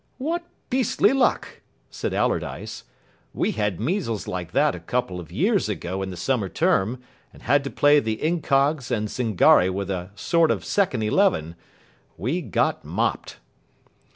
"What 0.17 0.43
beastly 0.71 1.13
luck," 1.13 1.61
said 1.91 2.11
Allardyce. 2.11 2.85
"We 3.35 3.51
had 3.51 3.79
measles 3.79 4.27
like 4.27 4.51
that 4.53 4.73
a 4.73 4.79
couple 4.79 5.19
of 5.19 5.31
years 5.31 5.69
ago 5.69 6.01
in 6.01 6.09
the 6.09 6.17
summer 6.17 6.49
term, 6.49 6.99
and 7.31 7.43
had 7.43 7.63
to 7.65 7.69
play 7.69 7.99
the 7.99 8.15
Incogs 8.17 8.89
and 8.89 9.07
Zingari 9.09 9.69
with 9.69 9.91
a 9.91 10.09
sort 10.15 10.49
of 10.49 10.65
second 10.65 11.03
eleven. 11.03 11.55
We 12.17 12.41
got 12.41 12.83
mopped." 12.83 13.37